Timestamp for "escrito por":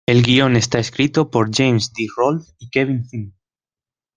0.79-1.51